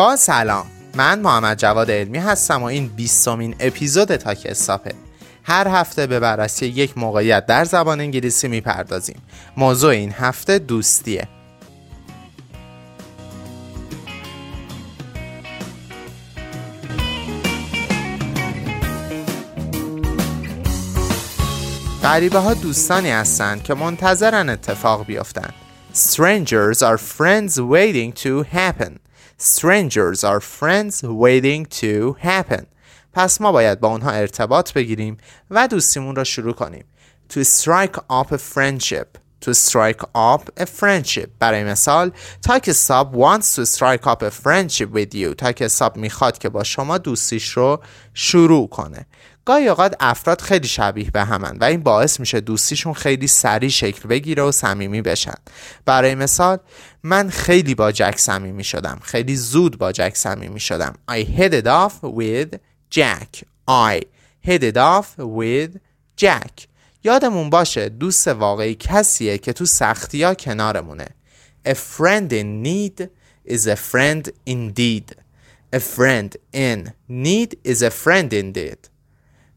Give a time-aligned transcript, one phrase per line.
[0.00, 4.94] با سلام من محمد جواد علمی هستم و این بیستمین اپیزود تاک استاپه.
[5.44, 9.22] هر هفته به بررسی یک موقعیت در زبان انگلیسی می‌پردازیم.
[9.56, 11.28] موضوع این هفته دوستیه.
[22.02, 25.54] غریبه ها دوستانی هستند که منتظرن اتفاق بیفتند
[25.94, 29.09] Strangers are friends waiting to happen.
[29.39, 32.65] Strangers are friends waiting to happen
[33.13, 35.17] پس ما باید با اونها ارتباط بگیریم
[35.51, 36.85] و دوستیمون را شروع کنیم
[37.33, 43.55] To strike up a friendship To strike up a friendship برای مثال تاک ساب wants
[43.55, 47.83] to strike up a friendship with you تاک ساب میخواد که با شما دوستیش رو
[48.13, 49.05] شروع کنه
[49.44, 54.08] گاهی اوقات افراد خیلی شبیه به همن و این باعث میشه دوستیشون خیلی سریع شکل
[54.08, 55.34] بگیره و صمیمی بشن.
[55.84, 56.58] برای مثال
[57.02, 58.98] من خیلی با جک صمیمی شدم.
[59.02, 60.94] خیلی زود با جک صمیمی شدم.
[61.10, 62.58] I it off with
[62.90, 63.44] Jack.
[63.68, 64.00] I
[64.46, 65.78] it off with
[66.22, 66.66] Jack.
[67.04, 71.06] یادمون باشه دوست واقعی کسیه که تو سختی ها کنارمونه.
[71.68, 73.08] A friend in need
[73.48, 75.14] is a friend indeed.
[75.72, 78.89] A friend in need is a friend indeed.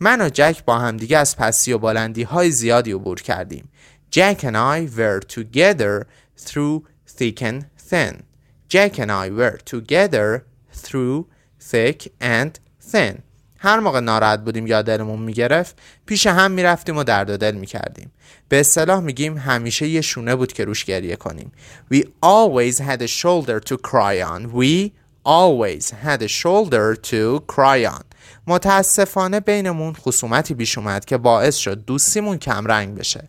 [0.00, 3.68] من و جک با همدیگه از پسی و بلندی های زیادی عبور کردیم.
[4.16, 6.06] Jack and I were together
[6.46, 6.82] through
[7.18, 8.22] thick and thin.
[8.68, 10.44] Jack and I were together
[10.84, 11.26] through
[11.70, 12.52] thick and
[12.92, 13.22] thin.
[13.60, 18.12] هر موقع ناراحت بودیم یا دلمون می‌گرفت پیش هم می‌رفتیم و درد و دل می‌کردیم
[18.48, 21.52] به اصطلاح میگیم همیشه یه شونه بود که روش گریه کنیم
[21.94, 24.92] We always had a shoulder to cry on We
[25.26, 28.07] always had a shoulder to cry on
[28.46, 33.28] متاسفانه بینمون خصومتی پیش اومد که باعث شد دوستیمون کم رنگ بشه.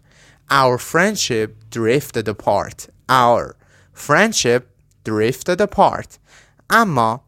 [0.52, 2.88] Our friendship drifted apart.
[3.10, 3.56] Our
[4.08, 4.64] friendship
[5.06, 6.18] drifted apart.
[6.70, 7.24] اما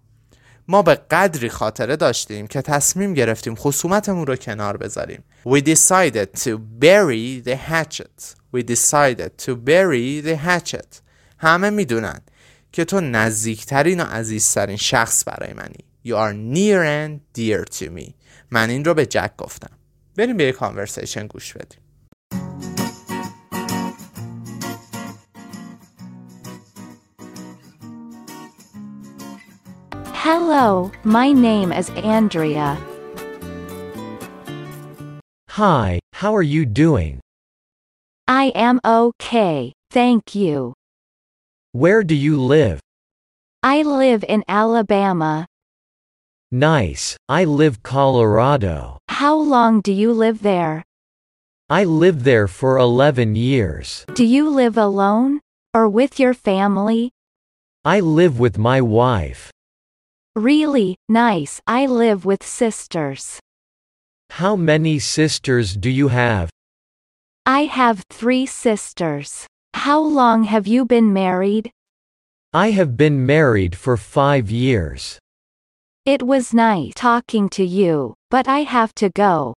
[0.67, 5.23] ما به قدری خاطره داشتیم که تصمیم گرفتیم خصومتمون رو کنار بذاریم.
[5.47, 8.35] We decided to bury the hatchet.
[8.55, 11.01] We decided to bury the hatchet.
[11.37, 12.21] همه می‌دونن
[12.71, 15.90] که تو نزدیکترین و عزیزترین شخص برای منی.
[16.04, 18.14] You are near and dear to me
[18.50, 19.70] من این رو به جک گفتم
[20.16, 21.80] بریم به یک کانورسیشن گوش بدیم
[30.26, 32.76] Hello, my name is Andrea.
[35.50, 37.20] Hi, how are you doing?
[38.26, 40.74] I am okay, thank you.
[41.72, 42.80] Where do you live?
[43.62, 45.46] I live in Alabama.
[46.53, 48.97] Nice, I live Colorado.
[49.07, 50.83] How long do you live there?
[51.69, 54.05] I lived there for 11 years.
[54.13, 55.39] Do you live alone?
[55.73, 57.11] Or with your family?
[57.85, 59.49] I live with my wife.
[60.35, 61.61] Really, nice.
[61.65, 63.39] I live with sisters.
[64.31, 66.49] How many sisters do you have?
[67.45, 69.47] I have three sisters.
[69.73, 71.71] How long have you been married?
[72.51, 75.17] I have been married for five years.
[76.03, 79.53] It was nice talking to you, but I have to go.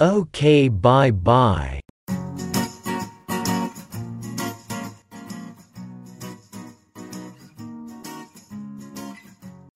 [0.00, 1.80] Okay, bye bye.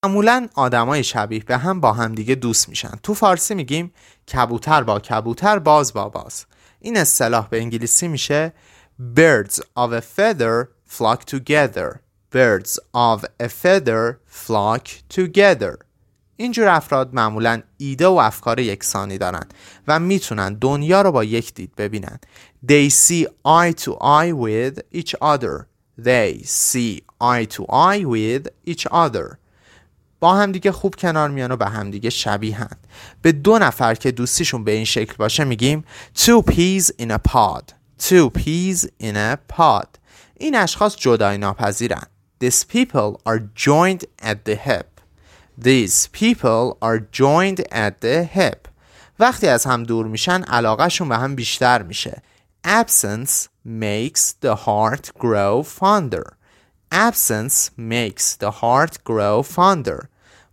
[0.05, 3.93] معمولا آدمای شبیه به هم با همدیگه دوست میشن تو فارسی میگیم
[4.33, 6.47] کبوتر با کبوتر باز با باز
[6.81, 8.53] این اصطلاح به انگلیسی میشه
[9.17, 11.99] birds of a feather flock together
[12.35, 15.85] birds of a feather flock together.
[16.37, 19.47] اینجور افراد معمولا ایده و افکار یکسانی دارن
[19.89, 22.19] و می‌تونن دنیا رو با یک دید ببینن.
[22.67, 25.67] They see eye to eye with each other.
[26.01, 29.37] They see eye to eye with each other.
[30.21, 32.77] با همدیگه خوب کنار میان و به همدیگه شبیهن
[33.23, 35.85] به دو نفر که دوستیشون به این شکل باشه میگیم
[36.19, 37.73] Two peas in a pod.
[38.03, 39.89] Two peas in a pod.
[40.35, 42.07] این اشخاص جدای ناپذیرن
[42.45, 45.01] These people are joined at the hip
[45.57, 48.69] These people are joined at the hip
[49.19, 52.23] وقتی از هم دور میشن علاقهشون به هم بیشتر میشه
[52.67, 56.37] Absence makes the heart grow fonder
[56.93, 60.07] Absence makes the heart grow fonder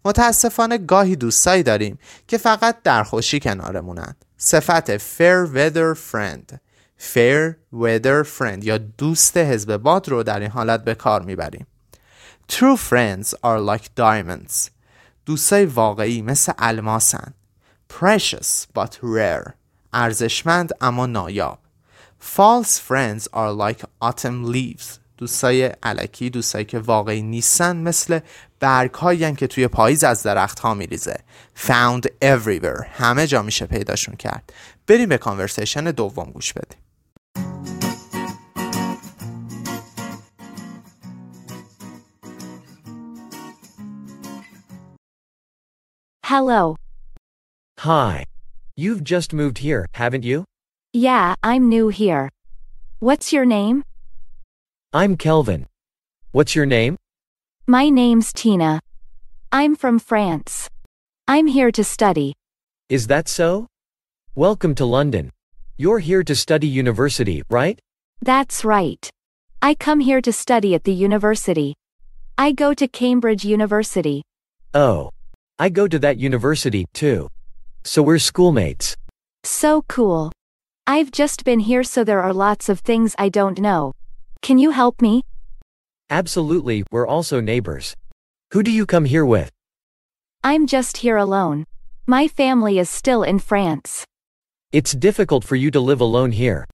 [0.06, 6.58] متاسفانه گاهی دوستایی داریم که فقط در خوشی کنارمونن صفت fair weather friend
[6.98, 11.68] fair weather friend یا دوست حزب باد رو در این حالت به کار می‌بریم
[12.52, 14.70] True friends are like diamonds.
[15.26, 17.34] دوستای واقعی مثل الماسن.
[17.90, 19.52] Precious but rare.
[19.94, 21.60] ارزشمند اما نایاب.
[22.20, 25.00] False friends are like autumn leaves.
[25.18, 28.20] دوستای علکی دوستایی که واقعی نیستن مثل
[28.60, 31.20] برگ هایی که توی پاییز از درخت ها میریزه.
[31.68, 32.86] Found everywhere.
[32.94, 34.54] همه جا میشه پیداشون کرد.
[34.88, 36.80] بریم به کانورسیشن دوم گوش بدیم.
[46.24, 46.76] Hello.
[47.80, 48.26] Hi.
[48.78, 50.46] You've just moved here, haven't you?
[50.94, 52.30] Yeah, I'm new here.
[53.00, 53.84] What's your name?
[54.94, 55.66] I'm Kelvin.
[56.32, 56.96] What's your name?
[57.68, 58.80] My name's Tina.
[59.52, 60.70] I'm from France.
[61.28, 62.34] I'm here to study.
[62.88, 63.68] Is that so?
[64.36, 65.32] Welcome to London.
[65.78, 67.80] You're here to study university, right?
[68.22, 69.10] That's right.
[69.62, 71.74] I come here to study at the university.
[72.38, 74.22] I go to Cambridge University.
[74.74, 75.10] Oh.
[75.62, 77.30] I go to that university, too.
[77.84, 78.98] So we're schoolmates.
[79.44, 80.32] So cool.
[80.88, 83.94] I've just been here so there are lots of things I don't know.
[84.42, 85.22] Can you help me?
[86.10, 87.96] Absolutely, we're also neighbors.
[88.54, 89.52] Who do you come here with?
[90.44, 91.66] I'm just here alone.
[92.08, 94.04] My family is still in France.
[94.72, 96.66] It's difficult for you to live alone here.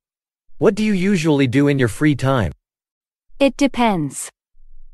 [0.59, 2.53] What do you usually do in your free time?
[3.37, 4.29] It depends.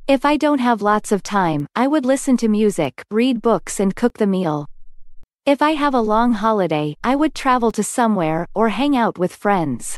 [0.05, 3.95] If I don't have lots of time, I would listen to music, read books, and
[3.95, 4.67] cook the meal.
[5.45, 9.33] If I have a long holiday, I would travel to somewhere or hang out with
[9.33, 9.97] friends.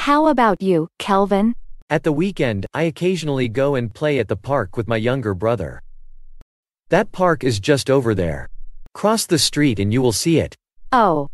[0.00, 1.54] How about you, Kelvin?
[1.88, 5.80] At the weekend, I occasionally go and play at the park with my younger brother.
[6.90, 8.50] That park is just over there.
[8.92, 10.54] Cross the street and you will see it.
[10.92, 11.28] Oh.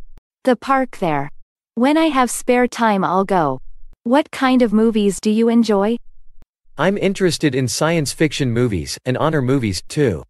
[0.45, 1.31] The park there.
[1.75, 3.59] When I have spare time, I'll go.
[4.05, 5.97] What kind of movies do you enjoy?
[6.79, 10.23] I'm interested in science fiction movies and honor movies, too.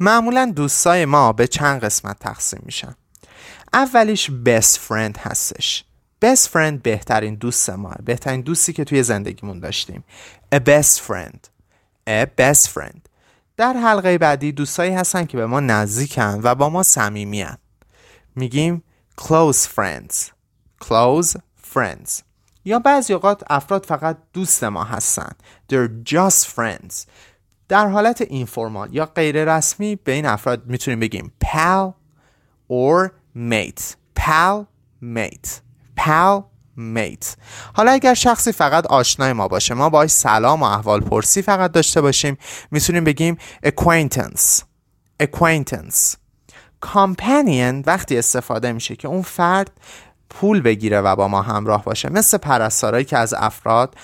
[0.00, 2.94] معمولا دوستای ما به چند قسمت تقسیم میشن.
[3.72, 5.84] اولیش best friend هستش.
[6.24, 10.04] best friend بهترین دوست ما بهترین دوستی که توی زندگیمون داشتیم.
[10.54, 11.38] a best friend.
[12.08, 13.00] a best friend.
[13.56, 17.58] در حلقه بعدی دوستایی هستن که به ما نزدیکن و با ما صمیمیان
[18.36, 18.84] میگیم
[19.20, 20.14] close friends.
[20.84, 21.36] Close
[21.74, 22.22] friends.
[22.64, 25.30] یا بعضی اوقات افراد فقط دوست ما هستن.
[25.72, 26.94] They're just friends.
[27.68, 31.92] در حالت اینفورمال یا غیر رسمی به این افراد می‌تونیم بگیم pal
[32.70, 33.82] or mate.
[34.20, 34.66] Pal
[35.02, 35.48] mate.
[36.00, 36.42] Pal
[36.78, 37.26] mate.
[37.74, 42.00] حالا اگر شخصی فقط آشنای ما باشه ما باش سلام و احوال پرسی فقط داشته
[42.00, 42.36] باشیم
[42.70, 44.62] می‌تونیم بگیم acquaintance.
[45.22, 46.23] Acquaintance.
[46.92, 49.70] Companion وقتی استفاده میشه که اون فرد
[50.30, 52.12] پول بگیره و با ما همراه باشه.
[52.12, 53.94] مثل پرستارایی که از افراد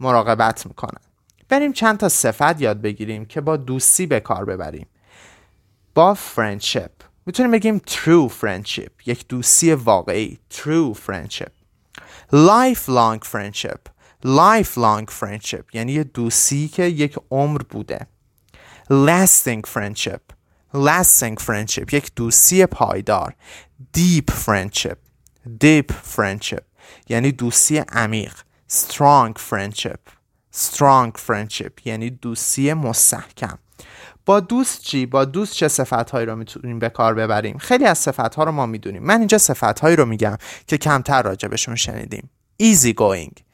[0.00, 1.00] مراقبت می‌کنن.
[1.48, 4.86] بریم چند تا صفت یاد بگیریم که با دوستی به کار ببریم.
[5.94, 6.90] با friendship
[7.26, 8.90] می‌تونیم بگیم true friendship.
[9.06, 10.38] یک دوستی واقعی.
[10.54, 11.50] true friendship.
[12.32, 13.80] lifelong friendship.
[14.24, 15.64] lifelong friendship.
[15.72, 18.06] یعنی یه دوستی که یک عمر بوده.
[18.90, 20.35] lasting friendship.
[20.76, 23.34] Lasting friendship یک دوستی پایدار.
[23.96, 24.96] Deep friendship.
[25.64, 26.62] Deep friendship.
[27.08, 28.34] یعنی دوستی عمیق.
[28.70, 29.98] Strong friendship.
[30.54, 31.72] Strong friendship.
[31.84, 33.58] یعنی دوستی مستحکم.
[34.26, 37.98] با دوست چی؟ با دوست چه صفت هایی رو می‌تونیم به کار ببریم؟ خیلی از
[37.98, 39.02] صفت ها رو ما می‌دونیم.
[39.02, 42.30] من اینجا صفت هایی رو میگم که کمتر راجبشون شنیدیم.
[42.62, 43.45] Easy going.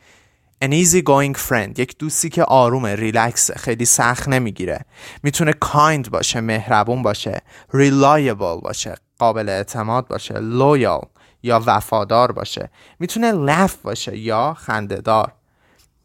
[0.62, 1.78] An easy going friend.
[1.78, 4.84] یک دوستی که آرومه ریلکسه خیلی سخت نمی‌گیره.
[5.22, 7.42] می‌تونه kind باشه مهربون باشه
[7.72, 11.06] reliable باشه قابل اعتماد باشه loyal
[11.42, 12.70] یا وفادار باشه.
[12.98, 15.32] می‌تونه laugh باشه یا خندهدار.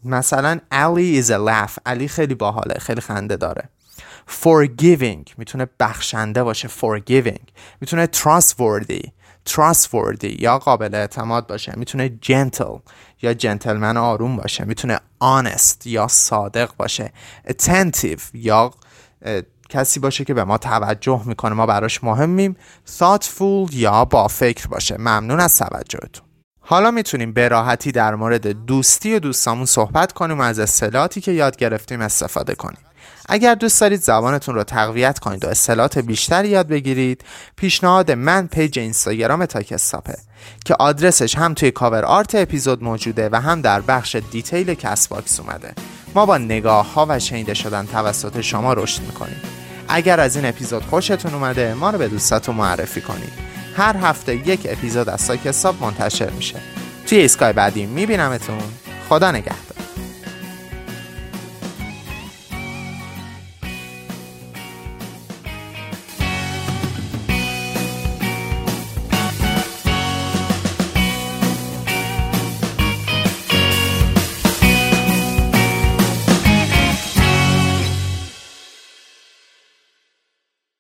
[0.04, 1.78] مثلا علی is a laugh.
[1.86, 3.70] علی خیلی باحاله خیلی خنده داره.
[4.44, 5.38] Forgiving.
[5.38, 7.52] می‌تونه بخشنده باشه forgiving.
[7.82, 9.10] می‌تونه trustworthy.
[9.48, 12.80] Trustworthy یا قابل اعتماد باشه می‌تونه gentle
[13.22, 17.12] یا جنتلمن آروم باشه می‌تونه honest یا صادق باشه
[17.48, 18.72] attentive یا
[19.70, 22.58] کسی باشه که به ما توجه می‌کنه ما براش مهمیم
[23.00, 24.98] thoughtful یا با فکر باشه.
[24.98, 26.28] ممنون از توجهتون.
[26.60, 31.32] حالا می‌تونیم به راحتی در مورد دوستی و دوستامون صحبت کنیم و از اصطلاحاتی که
[31.32, 32.87] یاد گرفتیم استفاده کنیم.
[33.28, 37.24] اگر دوست دارید زبانتون رو تقویت کنید و اصطلاحات بیشتری یاد بگیرید
[37.56, 40.18] پیشنهاد من page اینستاگرام تاکستاپه
[40.66, 45.74] که آدرسش هم توی cover art اپیزود موجوده و هم در بخش detail Castbox اومده.
[46.16, 49.42] ما با نگاه ها و شنیده شدن توسط شما رشد می‌کنیم.
[49.88, 53.34] اگر از این اپیزود خوشتون اومده ما رو به دوستاتون معرفی کنید.
[53.78, 56.56] هر هفته یک اپیزود از ساک حساب منتشر میشه.
[57.08, 58.60] توی اسکای بعدی میبینمتون.
[59.10, 59.67] خدا نگهدار.